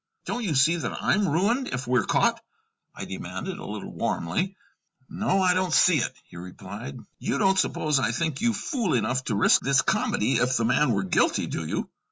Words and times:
"Don't 0.25 0.43
you 0.43 0.55
see 0.55 0.77
that 0.77 1.03
I'm 1.03 1.29
ruined 1.29 1.67
if 1.67 1.85
we're 1.85 2.05
caught?" 2.05 2.41
I 2.95 3.05
demanded, 3.05 3.59
a 3.59 3.65
little 3.67 3.93
warmly. 3.93 4.55
"No, 5.07 5.43
I 5.43 5.53
don't 5.53 5.71
see 5.75 5.97
it," 5.99 6.11
he 6.25 6.37
replied. 6.37 6.97
"You 7.19 7.37
don't 7.37 7.59
suppose 7.59 7.99
I 7.99 8.11
think 8.11 8.41
you 8.41 8.51
fool 8.51 8.95
enough 8.95 9.23
to 9.25 9.35
risk 9.35 9.61
this 9.61 9.83
comedy 9.83 10.37
if 10.37 10.57
the 10.57 10.65
man 10.65 10.93
were 10.93 11.03
guilty, 11.03 11.45
do 11.45 11.63
you? 11.67 11.87